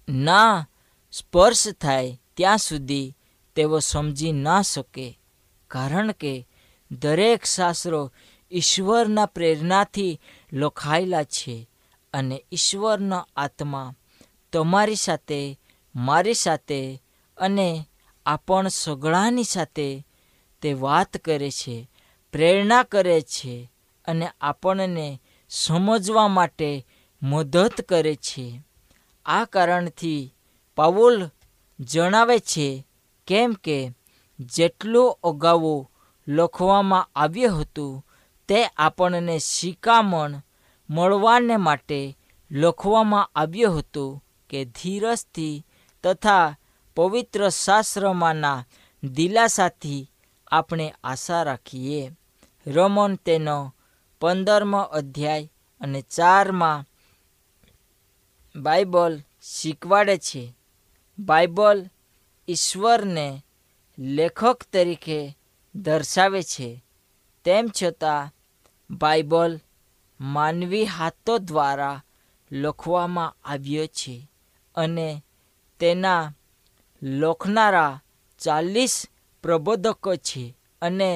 ના 0.09 0.67
સ્પર્શ 1.11 1.67
થાય 1.67 2.21
ત્યાં 2.37 2.57
સુધી 2.57 3.17
તેઓ 3.55 3.79
સમજી 3.79 4.31
ના 4.31 4.61
શકે. 4.61 5.19
કારણ 5.67 6.11
કે 6.11 6.47
દરેક 6.91 7.43
શાસ્ત્રો 7.43 8.11
ઈશ્વરના 8.51 9.25
પ્રેરણાથી 9.25 10.21
લખાયેલા 10.53 11.23
છે 11.23 11.69
અને 12.13 12.45
ઈશ્વરનો 12.51 13.27
આત્મા 13.35 13.95
તમારી 14.53 14.95
સાથે, 14.95 15.59
મારી 15.95 16.33
સાથે 16.33 17.03
અને 17.37 17.85
આપણ 18.25 18.67
સગળાની 18.67 19.43
સાથે 19.43 20.07
તે 20.61 20.73
વાત 20.73 21.17
કરે 21.17 21.51
છે, 21.51 21.89
પ્રેરણા 22.31 22.83
કરે 22.83 23.21
છે. 23.21 23.70
અને 24.05 24.29
આપણને 24.41 25.21
સમજવા 25.49 26.27
માટે 26.27 26.87
મદદ 27.23 27.71
કરે 27.89 28.15
છે. 28.15 28.61
આ 29.25 29.45
કારણથી 29.45 30.35
પાઉલ 30.75 31.29
જણાવે 31.79 32.39
છે 32.39 32.87
કેમ 33.27 33.53
કે 33.53 33.91
જેટલું 34.39 35.19
અગાઉ 35.23 35.85
લખવામાં 36.27 37.09
આવ્યું 37.15 37.61
હતું 37.61 38.05
તે 38.47 38.65
આપણને 38.65 39.39
શિકામણ 39.39 40.41
મળવાને 40.89 41.57
માટે 41.57 42.17
લખવામાં 42.51 43.29
આવ્યું 43.35 43.79
હતું 43.79 44.23
કે 44.49 44.65
ધીરજથી 44.65 45.65
તથા 46.03 46.55
પવિત્ર 46.95 47.49
શાસ્ત્રમાંના 47.49 48.65
દિલાસાથી 49.03 50.11
આપણે 50.47 50.93
આશા 51.03 51.43
રાખીએ. 51.43 52.11
રમણ 52.67 53.15
તેનો 53.15 53.75
પંદરમો 54.21 54.81
અધ્યાય 54.81 55.49
અને 55.81 56.01
ચારમાં 56.01 56.85
બાઇબલ 58.55 59.13
શીખવાડે 59.43 60.17
છે. 60.17 60.43
બાઇબલ 61.19 61.89
ઈશ્વરને 62.47 63.27
લેખક 63.97 64.59
તરીકે 64.73 65.19
દર્શાવે 65.75 66.41
છે. 66.43 66.69
તેમ 67.45 67.65
છતાં 67.77 68.31
બાઇબલ 68.89 69.59
માનવી 70.19 70.85
હાથો 70.85 71.37
દ્વારા 71.37 72.03
લખવામાં 72.51 73.35
આવ્યો 73.43 73.87
છે 73.87 74.15
અને 74.75 75.23
તેના 75.79 76.33
લખનારા 77.01 77.99
ચાલીસ 78.39 78.95
પ્રબોધકો 79.43 80.15
છે 80.15 80.55
અને 80.81 81.11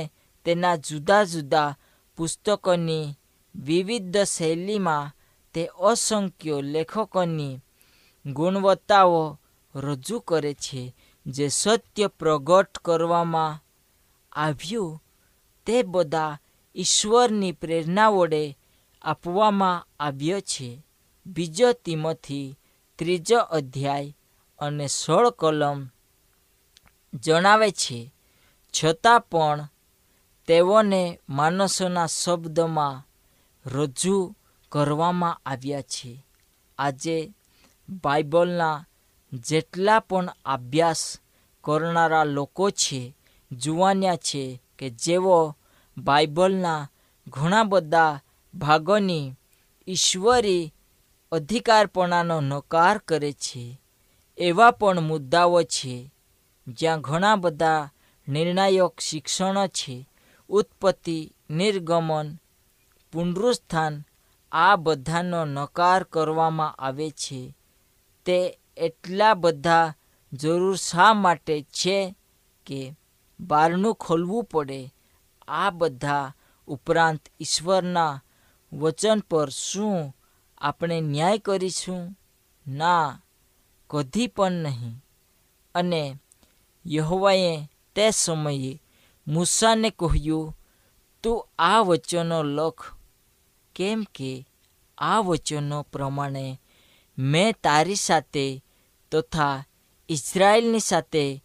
તેના 0.45 0.77
જુદા 0.77 1.23
જુદા 1.23 1.75
પુસ્તકોની 2.17 3.13
વિવિધ 3.55 4.17
શૈલીમાં 4.17 5.11
તે 5.53 5.65
અસંખ્ય 5.65 6.61
લેખકોની 6.61 7.61
ગુણવત્તાઓ 8.25 9.39
રજૂ 9.75 10.19
કરે 10.19 10.53
છે, 10.53 10.95
જે 11.25 11.47
સત્ય 11.47 12.07
પ્રગટ 12.07 12.77
કરવામાં 12.77 13.63
આવ્યું, 14.31 15.03
તે 15.65 15.83
બધા 15.83 16.39
ઈશ્વરની 16.75 17.51
પ્રેરણા 17.51 18.09
વડે 18.09 18.57
આપવામાં 19.01 19.87
આવ્યો 19.99 20.39
છે. 20.39 20.85
બીજો 21.25 21.73
તીમથી 21.73 22.57
ત્રીજો 22.97 23.39
અધ્યાય 23.39 24.17
અને 24.59 24.87
સોળ 24.87 25.29
કલમ 25.29 25.87
જણાવે 27.13 27.71
છે, 27.71 28.13
છતાં 28.73 29.21
પણ 29.21 29.69
તેઓને 30.47 31.19
માણસોના 31.29 32.05
શબ્દમાં 32.05 33.07
રજૂ 33.69 34.33
કરવામાં 34.71 35.41
આવ્યા 35.45 35.81
છે. 35.81 36.25
આજે 36.77 37.33
બાઇબલના 37.89 38.85
જેટલા 39.33 39.99
પણ 39.99 40.29
અભ્યાસ 40.45 41.19
કરનારા 41.63 42.23
લોકો 42.23 42.69
છે, 42.69 43.15
જુવાન્યા 43.51 44.15
છે 44.15 44.61
કે 44.79 44.89
જેઓ 44.89 45.55
બાઇબલના 45.97 46.89
ઘણા 47.27 47.63
બધા 47.63 48.19
ભાગોની 48.53 49.33
ઈશ્વરી 49.87 50.73
અધિકારપણાનો 51.31 52.41
નકાર 52.41 52.97
કરે 52.97 53.31
છે, 53.31 53.81
એવા 54.37 54.71
પણ 54.71 54.99
મુદ્દાઓ 54.99 55.63
છે, 55.63 56.11
જ્યાં 56.67 57.01
ઘણા 57.01 57.35
બધા 57.35 57.89
નિર્ણાયક 58.27 58.99
શિક્ષણો 58.99 59.67
છે. 59.67 60.09
ઉત્પત્તિ, 60.49 61.33
નિર્ગમન, 61.49 62.35
પુનરુત્થાન 63.11 64.03
આ 64.51 64.75
બધાનો 64.75 65.45
નકાર 65.45 66.03
કરવામાં 66.03 66.75
આવે 66.75 67.09
છે. 67.09 67.57
તે 68.25 68.59
એટલા 68.77 69.33
બધા 69.33 69.93
જરૂર 70.33 70.75
શા 70.75 71.13
માટે 71.13 71.63
છે 71.63 72.15
કે 72.65 72.95
બારણું 73.39 73.95
ખોલવું 73.95 74.43
પડે? 74.43 74.93
આ 75.47 75.69
બધા 75.69 76.33
ઉપરાંત 76.67 77.19
ઈશ્વરના 77.39 78.21
વચન 78.73 79.19
પર 79.19 79.49
શું 79.49 80.15
આપણે 80.57 81.01
ન્યાય 81.01 81.37
કરીશું? 81.37 82.17
ના, 82.67 83.21
કદી 83.89 84.27
પણ 84.27 84.51
નહીં. 84.51 85.05
અને 85.75 86.15
યહોવાએ 86.87 87.69
તે 87.95 88.11
સમયે 88.11 88.81
મૂસાને 89.27 89.89
કહ્યું, 89.89 90.57
તું 91.23 91.49
આ 91.59 91.79
વચનો 91.79 92.43
લખ, 92.43 92.93
કેમ 93.75 94.05
કે 94.15 94.47
આ 94.97 95.19
વચનો 95.19 95.81
પ્રમાણે 95.81 96.61
મેં 97.17 97.55
તારી 97.63 97.95
સાથે 97.95 98.63
તથા 99.11 99.63
ઇઝરાયલની 100.09 100.79
સાથે 100.79 101.43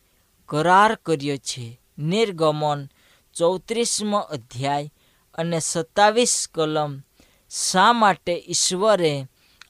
કરાર 0.49 0.95
કર્યો 0.95 1.37
છે. 1.37 1.81
નિર્ગમન 1.99 2.89
ચોત્રીસમો 3.35 4.19
અધ્યાય 4.19 4.93
અને 5.35 5.59
સત્તાવીસ 5.59 6.49
કલમ, 6.55 7.03
શા 7.51 7.93
માટે 7.93 8.45
ઈશ્વરે 8.49 9.27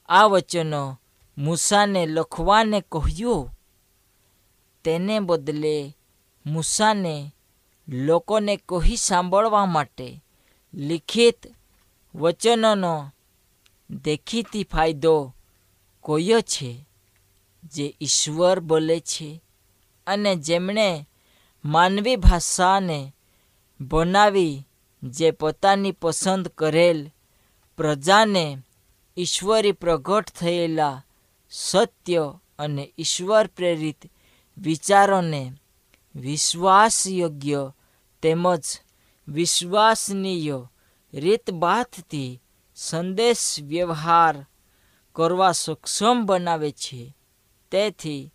આ 0.09 0.23
વચનો 0.23 0.99
મૂસાને 1.37 2.05
લખવાને 2.05 2.83
કહ્યું? 2.91 3.59
તેને 4.83 5.19
બદલે 5.19 5.97
મૂસાને 6.45 7.35
લોકોને 7.91 8.59
કહી 8.69 8.95
સાંભળવા 8.95 9.65
માટે 9.65 10.23
લિખિત 10.73 11.47
વચનોનો 12.15 13.09
દેખીતી 13.89 14.63
ફાયદો 14.63 15.35
કયો 16.05 16.41
છે? 16.41 16.85
જે 17.63 17.95
ઈશ્વર 18.01 18.59
બોલે 18.59 18.99
છે 18.99 19.41
અને 20.07 20.35
જેમણે 20.35 21.07
માનવી 21.65 22.15
ભાષાને 22.15 23.13
બનાવી 23.81 24.67
જે 25.03 25.31
પોતાની 25.31 25.91
પસંદ 25.91 26.47
કરેલ 26.47 27.09
પ્રજાને 27.77 28.57
ઈશ્વરી 29.17 29.71
પ્રગટ 29.71 30.29
થયેલા 30.29 31.03
સત્ય 31.51 32.33
અને 32.59 32.93
ઈશ્વર 32.97 33.47
પ્રેરિત 33.47 33.97
વિચારોને 34.57 35.53
વિશ્વાસયોગ્ય 36.15 37.73
તેમજ 38.21 38.63
વિશ્વાસનીય 39.27 40.59
રીતબાતથી 41.13 42.41
સંદેશ 42.75 43.63
વ્યવહાર 43.63 44.35
કરવા 45.15 45.51
સક્ષમ 45.51 46.25
બનાવે 46.25 46.71
છે. 46.71 47.15
તેથી 47.71 48.31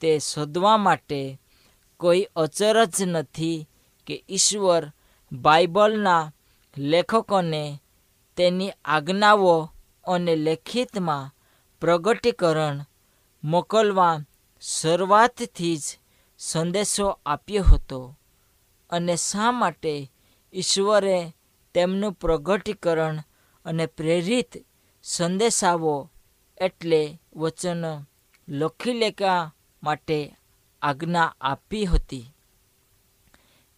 તે 0.00 0.18
શોધવા 0.18 0.76
માટે 0.76 1.40
કોઈ 2.00 2.30
અચરજ 2.36 3.02
નથી 3.02 3.68
કે 4.06 4.24
ઈશ્વર 4.28 4.92
બાઇબલના 5.32 6.32
લેખકોને 6.76 7.82
તેની 8.36 8.70
આજ્ઞાઓ 8.84 9.70
અને 10.04 10.36
લેખિતમાં 10.36 11.32
પ્રગટીકરણ 11.80 12.78
મોકલવા 13.44 14.24
શરૂઆતથી 14.62 15.76
જ 15.76 15.84
સંદેશો 16.38 17.08
આપ્યો 17.26 17.64
હતો. 17.64 18.00
અને 18.92 19.16
શા 19.16 19.52
માટે 19.52 20.12
ઈશ્વરે 20.54 21.36
તેમનું 21.74 22.12
પ્રગટીકરણ 22.12 23.22
અને 23.64 23.86
પ્રેરિત 23.86 24.66
સંદેશાઓ 25.02 26.10
એટલે 26.58 27.20
વચનો 27.36 28.06
લખી 28.48 28.92
લેવા 28.92 29.54
માટે 29.82 30.36
આજ્ઞા 30.82 31.34
આપી 31.40 31.84
હતી. 31.84 32.32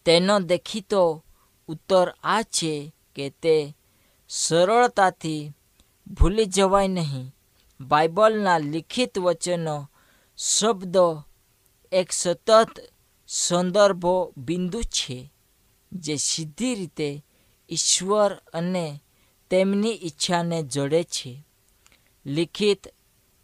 તેનો 0.05 0.39
દેખીતો 0.39 1.23
ઉત્તર 1.67 2.13
આ 2.23 2.41
છે 2.41 2.95
કે 3.15 3.29
તે 3.29 3.75
સરળતાથી 4.29 5.53
ભૂલી 6.07 6.45
જવાય 6.45 6.87
નહીં. 6.87 7.35
બાઇબલના 7.81 8.57
લિખિત 8.57 9.19
વચનો 9.19 9.89
શબ્દો 10.37 11.23
એક 11.91 12.11
સતત 12.11 12.49
સંદર્ભો 13.27 14.33
બિંદુ 14.37 14.81
છે 14.81 15.33
જે 15.93 16.15
સીધી 16.15 16.75
રીતે 16.75 17.25
ઈશ્વર 17.69 18.41
અને 18.53 19.01
તેમની 19.49 19.89
ઈચ્છાને 19.89 20.63
જોડે 20.63 21.03
છે. 21.03 21.45
લિખિત 22.25 22.87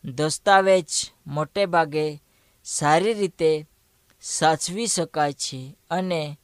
દસ્તાવેજ 0.05 0.85
મોટે 1.27 1.65
ભાગે 1.65 2.23
સારી 2.63 3.13
રીતે 3.13 3.67
સાચવી 4.21 4.87
શકાય 4.87 5.33
છે 5.33 5.77
અને 5.89 6.39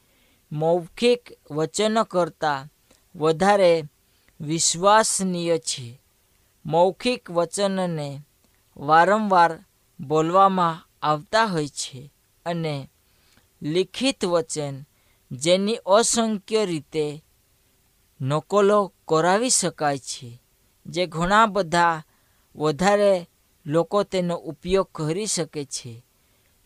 મૌખિક 0.51 1.31
વચનો 1.51 2.03
કરતાં 2.03 2.69
વધારે 3.15 3.83
વિશ્વસનીય 4.41 5.57
છે. 5.57 6.01
મૌખિક 6.65 7.31
વચનને 7.31 8.21
વારંવાર 8.77 9.63
બોલવામાં 9.99 10.87
આવતા 11.01 11.45
હોય 11.45 11.67
છે 11.67 12.13
અને 12.45 12.89
લિખિત 13.61 14.25
વચન 14.25 14.83
જેની 15.31 15.75
અસંખ્ય 15.75 16.65
રીતે 16.65 17.23
નકલો 18.21 18.93
કરાવી 19.07 19.49
શકાય 19.49 19.97
છે, 19.97 20.41
જે 20.85 21.07
ઘણા 21.07 21.45
બધા 21.45 22.03
વધારે 22.55 23.29
લોકો 23.65 24.03
તેનો 24.03 24.35
ઉપયોગ 24.35 24.87
કરી 24.91 25.25
શકે 25.25 25.65
છે. 25.65 26.05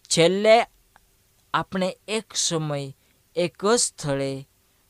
છેલ્લે 0.10 0.66
આપણે 1.54 1.98
એક 2.08 2.36
સમય, 2.36 2.94
એક 3.36 3.66
જ 3.66 3.76
સ્થળે 3.76 4.48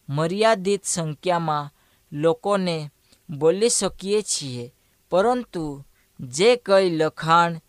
મર્યાદિત 0.10 0.84
સંખ્યામાં 0.84 1.74
લોકોને 2.12 2.92
બોલી 3.30 3.70
શકીએ 3.70 4.22
છીએ, 4.22 4.74
પરંતુ 5.10 5.86
જે 6.20 6.56
કંઈ 6.56 6.90
લખાણ 6.90 7.60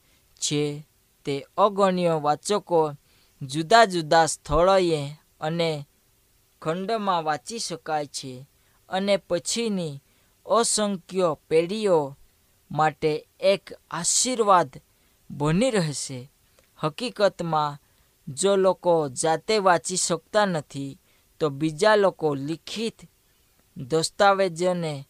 છે 0.40 0.86
તે 1.24 1.46
અગણ્ય 1.56 2.14
વાચકો 2.14 2.94
જુદા 3.42 3.86
જુદા 3.86 4.26
સ્થળોએ 4.26 5.16
અને 5.40 5.86
ખંડમાં 6.62 7.24
વાંચી 7.24 7.58
શકાય 7.58 8.06
છે 8.06 8.46
અને 8.88 9.16
પછીની 9.16 10.02
અસંખ્ય 10.46 11.36
પેઢીઓ 11.48 12.16
માટે 12.70 13.28
એક 13.40 13.72
આશીર્વાદ 13.90 14.80
બની 15.30 15.70
રહેશે. 15.70 16.30
હકીકતમાં, 16.78 17.78
જો 18.28 18.56
લોકો 18.56 19.08
જાતે 19.08 19.58
વાંચી 19.58 19.96
શકતા 19.96 20.46
નથી, 20.46 20.98
તો 21.40 21.50
બીજા 21.50 21.96
લોકો 21.96 22.34
લિખિત 22.34 23.00
દસ્તાવેજોને 23.76 25.08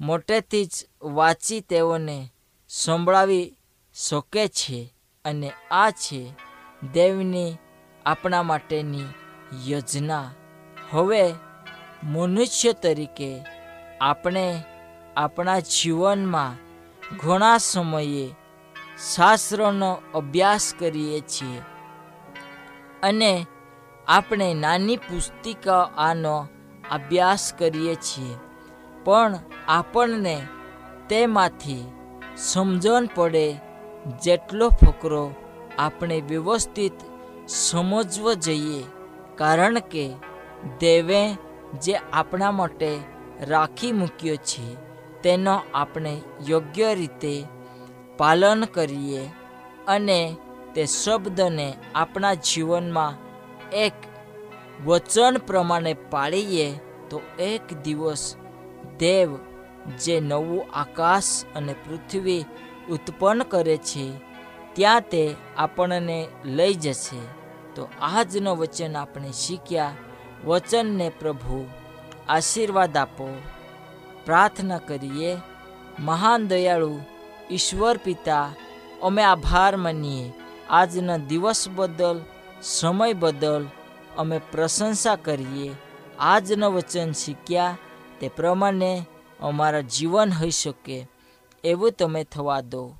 મોટેથી 0.00 0.64
જ 0.64 0.86
વાંચી 1.02 1.60
તેઓને 1.60 2.32
સંભળાવી 2.68 3.56
શકે 3.94 4.48
છે 4.48 4.94
અને 5.24 5.52
આ 5.70 5.90
છે 5.90 6.49
દેવની 6.82 7.58
આપણા 8.06 8.42
માટેની 8.42 9.04
યોજના. 9.66 10.30
હવે 10.90 11.34
મનુષ્ય 12.04 12.72
તરીકે 12.72 13.44
આપણે 14.00 14.62
આપણા 15.16 15.60
જીવનમાં 15.60 16.54
ઘણા 17.16 17.58
સમયે 17.58 18.30
શાસ્ત્રનો 19.14 20.02
અભ્યાસ 20.14 20.74
કરીએ 20.78 21.20
છીએ 21.20 21.62
અને 23.02 23.46
આપણે 24.08 24.54
નાની 24.54 24.96
પુસ્તિકા 24.96 25.90
આનો 25.96 26.48
અભ્યાસ 26.90 27.54
કરીએ 27.58 27.94
છીએ. 27.94 28.36
પણ 29.04 29.38
આપણને 29.68 30.46
તેમાંથી 31.08 31.92
સમજણ 32.36 33.08
પડે 33.14 33.52
જેટલો 34.24 34.68
ફકરો 34.68 35.34
આપણે 35.78 36.20
વ્યવસ્થિત 36.20 36.92
સમજવો 37.48 38.34
જોઈએ. 38.34 38.84
કારણ 39.36 39.78
કે 39.78 40.10
દેવે 40.80 41.34
જે 41.82 41.94
આપણા 42.12 42.50
માટે 42.50 42.98
રાખી 43.48 43.92
મૂક્યો 43.92 44.36
છે, 44.36 44.76
તેનો 45.22 45.60
આપણે 45.74 46.20
યોગ્ય 46.48 46.94
રીતે 46.94 47.44
પાલન 48.16 48.64
કરીએ 48.64 49.30
અને 49.88 50.36
તે 50.74 50.86
શબ્દને 50.86 51.74
આપણા 51.94 52.34
જીવનમાં 52.34 53.14
એક 53.72 53.92
વચન 54.86 55.38
પ્રમાણે 55.46 55.94
પાળીએ, 56.10 56.74
તો 57.10 57.20
એક 57.38 57.82
દિવસ 57.82 58.36
દેવ 58.98 59.30
જે 60.04 60.20
નવું 60.20 60.70
આકાશ 60.72 61.44
અને 61.56 61.72
પૃથ્વી 61.72 62.44
ઉત્પન્ન 62.90 63.42
કરે 63.42 63.76
છે 63.76 64.12
ત્યાં 64.72 65.00
તે 65.00 65.34
આપણને 65.56 66.28
લઈ 66.44 66.74
જશે. 66.74 67.18
તો 67.74 67.88
આજનો 68.00 68.56
વચન 68.56 68.96
આપણે 68.96 69.32
શીખ્યા. 69.32 69.94
વચનને 70.44 71.08
પ્રભુ 71.08 71.66
આશીર્વાદ 72.28 72.96
આપો. 72.96 73.42
પ્રાર્થના 74.24 74.78
કરીએ. 74.78 75.36
મહાન 75.98 76.48
દયાળુ 76.48 77.00
ઈશ્વર 77.50 77.96
પિતા, 77.96 78.52
અમે 79.02 79.22
આભાર 79.22 79.76
માનીએ. 79.76 80.32
આજના 80.70 81.16
દિવસ 81.16 81.68
બદલ, 81.68 82.20
સમય 82.62 83.12
બદલ 83.12 83.66
અમે 84.18 84.40
પ્રશંસા 84.52 85.16
કરીએ. 85.16 85.72
આજનું 86.18 86.74
વચન 86.74 87.12
શીખ્યા. 87.12 87.78
તે 88.20 88.28
પ્રમાણે 88.28 89.06
અમારા 89.40 89.80
જીવન 89.80 90.30
હોઈ 90.30 90.50
શકે. 90.50 91.08
એવું 91.64 91.92
તમે 91.92 92.24
થવા 92.24 92.60
દો. 92.60 92.94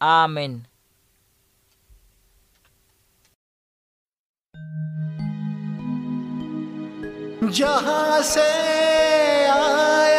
આમેન. 0.00 0.64
जहाँ 7.59 8.21
से 8.33 8.47
आया 9.49 10.14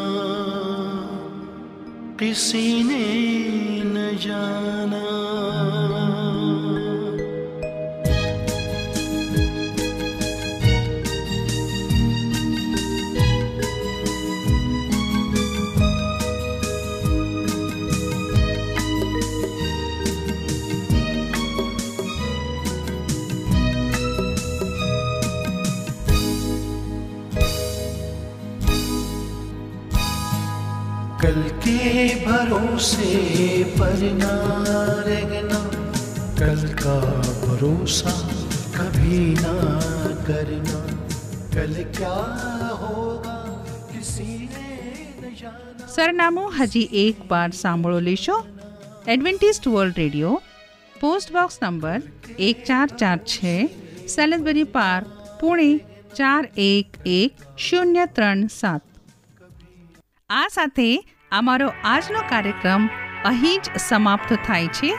किसी 2.20 2.82
ने 2.82 3.04
न 3.84 4.16
जाना। 4.16 4.59
कल 31.79 31.79
के 31.79 32.25
भरोसे 32.25 33.63
पर 33.77 34.01
ना 34.13 34.33
रहना 35.07 35.59
कल 36.39 36.61
का 36.73 36.95
भरोसा 37.41 38.11
कभी 38.75 39.19
ना 39.35 39.53
करना 40.27 40.79
कल 41.55 41.73
क्या 41.91 42.17
होगा 42.81 43.37
किसी 43.93 44.27
ने 44.49 44.67
न 45.21 45.33
जाना 45.35 45.87
સરનામું 45.95 46.51
હજી 46.51 46.83
એક 47.03 47.23
વાર 47.29 47.47
સાંભળો 47.53 47.99
લેશો 48.01 48.37
Adventist 49.07 49.69
World 49.69 50.03
Radio 50.03 50.35
post 50.95 51.33
box 51.33 51.59
number 51.61 51.99
એક 52.41 52.67
ચાર 52.67 52.87
ચાર 52.97 53.17
છે 53.29 53.57
સેલેસબરી 54.09 54.69
પાર્ક 54.77 55.07
પુણે 55.39 55.71
ચાર 56.13 56.43
એક 56.67 57.03
એક 57.15 57.49
શૂન્ય 57.63 58.07
ત્રણ 58.15 58.47
સાત 58.51 58.83
આ 60.29 60.47
સાથે 60.49 60.89
અમારો 61.32 61.74
આજનો 61.84 62.20
કાર્યક્રમ 62.28 62.88
અહીં 63.24 63.60
જ 63.62 63.78
સમાપ્ત 63.78 64.32
થાય 64.46 64.66
છે. 64.66 64.94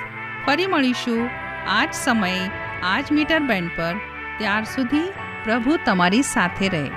ફરી 0.46 0.68
મળીશું 0.68 1.30
આ 1.68 1.86
જ 1.86 1.94
સમયે 1.94 2.50
આ 2.84 3.02
જ 3.02 3.12
મીટર 3.12 3.40
બેન્ડ 3.40 3.72
પર. 3.76 3.96
ત્યાર 4.38 4.64
સુધી 4.64 5.14
પ્રભુ 5.44 5.80
તમારી 5.86 6.22
સાથે 6.22 6.68
રહે. 6.70 6.90